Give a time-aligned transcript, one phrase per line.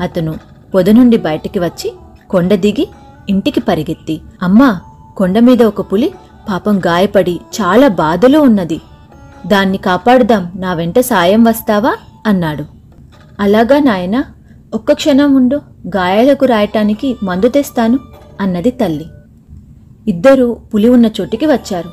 [0.00, 0.34] అతను
[0.74, 1.92] పొద నుండి బయటికి వచ్చి
[2.30, 2.88] కొండ దిగి
[3.28, 4.80] ఇంటికి పరిగెత్తి అమ్మా
[5.16, 6.14] కొండ మీద ఒక పులి
[6.48, 8.80] పాపం గాయపడి చాలా బాధలో ఉన్నది.
[9.46, 11.96] దాన్ని కాపాడుదాం నా వెంట సాయం వస్తావా?
[12.26, 12.64] అన్నాడు.
[13.40, 14.24] అలాగా నాయనా
[14.74, 15.56] ఒక్క క్షణం ఉండు
[15.96, 17.98] గాయాలకు రాయటానికి మందు తెస్తాను
[18.40, 19.06] అన్నది తల్లి.
[20.08, 21.90] ఇద్దరూ పులి ఉన్న చోటికి వచ్చారు.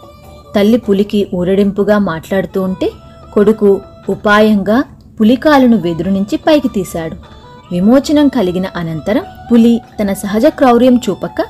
[0.55, 2.91] తల్లి పులికి ఊరడింపుగా మాట్లాడుతూ ఉంటే
[3.33, 4.83] కొడుకు ఉపాయంగా
[5.19, 7.34] పులికాలను వెదురు నుంచి పైకి తీశాడు.
[7.71, 11.41] విమోచనం కలిగిన అనంతరం పులి తన సహజ క్రౌర్యం చూపక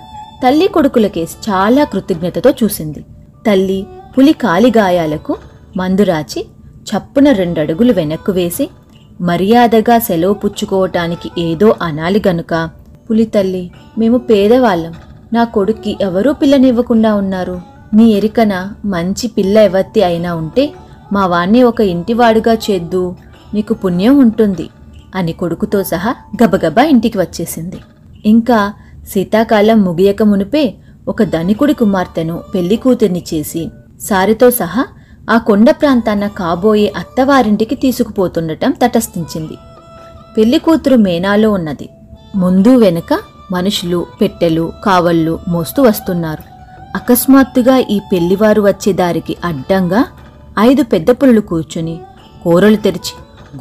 [0.43, 3.05] తల్లి కొడుకులకేసి చాలా కృతజ్ఞతతో చూసింది.
[3.47, 3.85] తల్లి
[4.17, 5.37] పులి కాలిగాయాలకు
[5.77, 6.45] మందురాచి మందు రాచి
[6.83, 8.69] చప్పున రెండడుగులు వెనక్కు వేసి
[9.21, 12.69] మర్యాదగా సెలవు పుచ్చుకోవటానికి ఏదో అనాలి గనుక
[13.09, 14.93] పులి తల్లి మేము పేదవాళ్ళం.
[15.33, 17.61] నా కొడుక్కి ఎవరూ పిల్లనివ్వకుండా ఉన్నారు.
[17.93, 20.73] నీ ఎరికన మంచి పిల్ల ఎవత్తి అయినా ఉంటే
[21.13, 23.15] మా వాణ్ణి ఒక ఇంటివాడుగా చేద్దు.
[23.53, 24.69] నీకు పుణ్యం ఉంటుంది.
[25.15, 27.79] అని కొడుకుతో సహా గబగబా ఇంటికి వచ్చేసింది.
[28.25, 28.73] ఇంకా
[29.11, 30.73] శీతాకాలం ముగియక మునిపే
[31.07, 33.69] ఒక ధనికుడి కుమార్తెను పెళ్ళి కూతుర్ని చేసి
[34.01, 34.85] సారితో సహా
[35.29, 39.57] ఆ కొండ ప్రాంతాన కాబోయే అత్తవారింటికి తీసుకుపోతుండటం తటస్థించింది.
[40.37, 41.89] పెళ్ళి కూతురు మేనాలో ఉన్నది.
[42.35, 43.19] ముందు వెనుక
[43.51, 46.43] మనుషులు పెట్టెలు కావళ్ళు మోస్తూ వస్తున్నారు.
[46.95, 50.05] అకస్మాత్తుగా ఈ పెళ్ళివారు వచ్చే దారికి అడ్డంగా
[50.59, 51.99] ఐదు పెద్ద పుల్లు కూర్చుని
[52.43, 53.13] కూరలు తెరిచి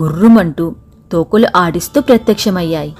[0.02, 0.74] గుర్రుమంటూ
[1.14, 2.96] తోకులు ఆడిస్తూ ప్రత్యక్షమయ్యాయి.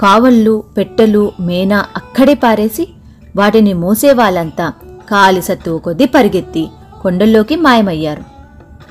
[0.00, 2.88] కావళ్ళు పెట్టెలు మేనా అక్కడే పారేసి
[3.36, 4.72] వాటిని మోసేవాళ్ళంతా
[5.10, 6.68] కాలి సత్తువు కొద్దీ పరిగెత్తి
[7.02, 8.22] కొండల్లోకి మాయమయ్యారు.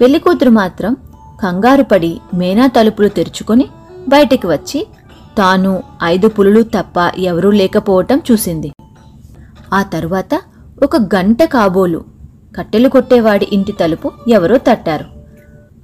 [0.02, 0.96] పెళ్ళికూతురు మాత్రం
[1.44, 3.66] కంగారు పడి మేనా తలుపులు తెరుచుకొని
[4.07, 4.88] బయటికి వచ్చి
[5.38, 8.72] తాను ఐదు పులులు తప్ప ఎవరూ లేకపోవటం చూసింది.
[9.74, 10.41] ఆ తరువాత
[10.84, 12.03] ఒక గంట కాబోలు
[12.57, 15.06] కట్టెలు కొట్టేవాడి ఇంటి తలుపు ఎవరో తట్టారు.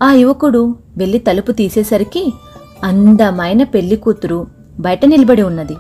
[0.03, 2.33] ఆ యువకుడు వెళ్ళి తలుపు తీసేసరికి
[2.83, 4.47] అందమైన పెళ్ళి కూతురు
[4.79, 5.77] బయట నిలబడి ఉన్నది.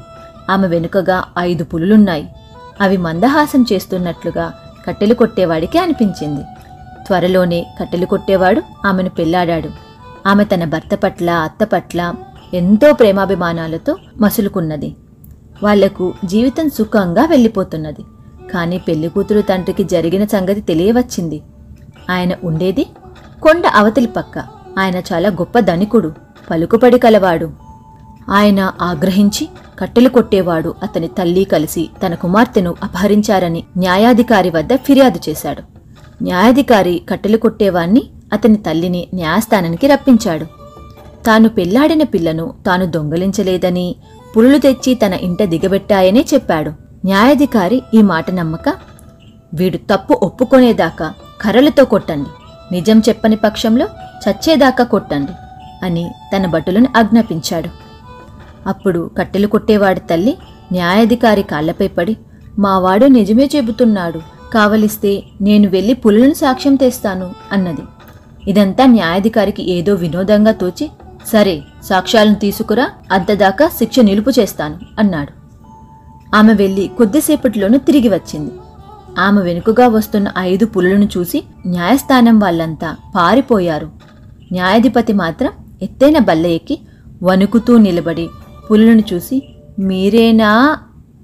[0.49, 2.35] ఆమె వెనుకగా ఐదు పులులున్నాయి.
[2.81, 4.53] అవి మందహాసం చేస్తున్నట్లుగా
[4.87, 6.41] కట్టెలు కొట్టేవాడికి అనిపించింది.
[7.07, 9.69] త్వరలోనే కట్టెలు కొట్టేవాడు ఆమెను పెళ్ళాడాడు.
[10.27, 12.13] ఆమె తన భర్త పట్ల అత్త పట్ల
[12.53, 14.95] ఎంతో ప్రేమాభిమానాలతో మసులుకున్నది.
[15.63, 18.01] వాళ్ళకు జీవితం సుఖంగా వెళ్ళిపోతున్నది.
[18.53, 21.41] కానీ పెళ్ళి కూతురు తండ్రికి జరిగిన సంగతి తెలియవచ్చింది.
[22.09, 22.87] ఆయన ఉండేది
[23.41, 24.39] కొండ అవతలి పక్క.
[24.79, 26.13] ఆయన చాలా గొప్ప ధనికుడు.
[26.49, 27.51] పలుకుపడి కలవాడు.
[28.29, 29.49] ఆయన ఆగ్రహించి
[29.79, 35.61] కట్టెలు కొట్టేవాడు అతని తల్లి కలిసి తన కుమార్తెను అపహరించారని న్యాయాధికారి వద్ద ఫిర్యాదు చేశాడు.
[36.23, 40.45] న్యాయాధికారి కట్టెలు కొట్టేవాణ్ణి అతని తల్లిని న్యాయస్థానానికి రప్పించాడు.
[41.25, 43.95] తాను పెళ్ళాడిన పిల్లను తాను దొంగలించలేదని
[44.37, 46.71] పులులు తెచ్చి తన ఇంట దిగబెట్టాయనే చెప్పాడు.
[47.05, 48.73] న్యాయాధికారి ఈ మాట నమ్మక
[49.53, 52.29] వీడు తప్పు ఒప్పుకొనేదాకా కర్రలతో కొట్టండి.
[52.71, 53.87] నిజం చెప్పని పక్షంలో
[54.29, 55.31] చచ్చేదాకా కొట్టండి.
[55.83, 57.69] అని తన భటులను ఆజ్ఞాపించాడు.
[58.67, 60.37] అప్పుడు కట్టెలు కొట్టేవాడి తల్లి
[60.71, 62.17] న్యాయాధికారి కాళ్ళపై పడి
[62.59, 64.21] మావాడు నిజమే చెబుతున్నాడు.
[64.53, 67.81] కావలిస్తే నేను వెళ్ళి పులులను సాక్ష్యం తెస్తాను అన్నది.
[68.49, 70.91] ఇదంతా న్యాయాధికారికి ఏదో వినోదంగా తోచి
[71.27, 75.33] సరే సాక్ష్యాలను తీసుకురా అంతదాకా శిక్ష నిలుపు చేస్తాను అన్నాడు.
[76.35, 78.51] ఆమె వెళ్ళి కొద్దిసేపటిలోనూ తిరిగి వచ్చింది.
[79.19, 83.91] ఆమె వెనుకగా వస్తున్న ఐదు పులులను చూసి న్యాయస్థానం వాళ్ళంతా పారిపోయారు.
[84.51, 85.51] న్యాయాధిపతి మాత్రం
[85.83, 86.79] ఎత్తైన బల్ల ఎక్కి
[87.23, 88.29] వణుకుతూ నిలబడి
[88.71, 90.77] పులులను చూసి మీరేనా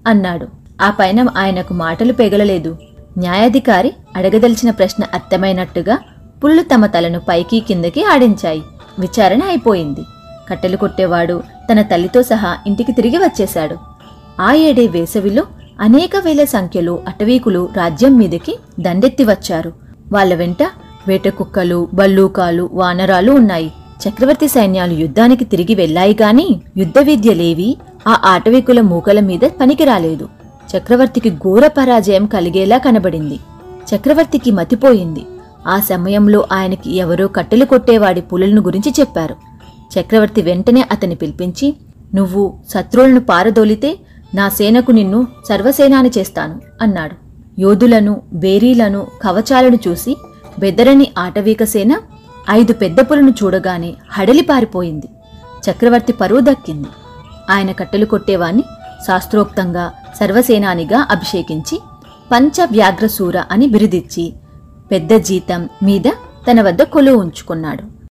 [0.07, 0.47] అన్నాడు.
[0.81, 2.77] ఆ పైన ఆయనకు మాటలు పెగలలేదు.
[3.17, 5.97] న్యాయాధికారి అడగదలిచిన ప్రశ్న అర్థమైనట్టుగా
[6.44, 8.61] పుళ్ళు తమ తలను పైకి కిందకి ఆడించాయి.
[9.00, 10.01] విచారణ అయిపోయింది.
[10.50, 13.77] కట్టెలు కొట్టేవాడు తన తల్లితో సహా ఇంటికి తిరిగి వచ్చేశాడు.
[14.41, 15.44] ఆ ఏడే వేసవిలో
[15.81, 19.73] అనేక వేల సంఖ్యలో అటవీకులు రాజ్యం మీదకి దండెత్తి వచ్చారు.
[20.11, 20.63] వాళ్ళ వెంట
[21.07, 23.71] వేట కుక్కలు బల్లూకాలు వానరాలు ఉన్నాయి.
[24.00, 30.30] చక్రవర్తి సైన్యాలు యుద్ధానికి తిరిగి వెళ్ళాయి గాని యుద్ధ విద్యలేవి ఆ ఆటవికుల మూకల మీద పనికిరాలేదు
[30.69, 33.40] చక్రవర్తికి ఘోర పరాజయం కలిగేలా కనబడింది.
[33.90, 35.24] చక్రవర్తికి మతిపోయింది
[35.68, 39.36] ఆ సమయంలో ఆయనకి ఎవరో కట్టెలు కొట్టేవాడి పులులను గురించి చెప్పారు.
[39.96, 41.75] చక్రవర్తి వెంటనే అతని పిలిపించి
[42.16, 42.44] నువ్వు
[42.74, 44.00] శత్రువులను పారదోలితే
[44.36, 47.16] నా సేనకు నిన్ను సర్వసేనాని చేస్తాను అన్నాడు.
[47.62, 50.18] యోధులను బేరీలను కవచాలను చూసి
[50.60, 51.92] బెదరని ఆటవీక సేన
[52.51, 55.10] ఐదు పెద్ద పులను చూడగానే హడలి పారిపోయింది.
[55.69, 56.88] చక్రవర్తి పరువు దక్కింది.
[57.50, 58.63] ఆయన కట్టెలు కొట్టేవాణ్ణి
[59.07, 61.81] శాస్త్రోక్తంగా సర్వసేనానిగా అభిషేకించి
[62.31, 64.34] పంచ వ్యాఘ్రసూర అని బిరుదిచ్చి
[64.92, 66.10] పెద్ద జీతం మీద
[66.51, 67.99] తన వద్ద కొలువు ఉంచుకున్నాడు.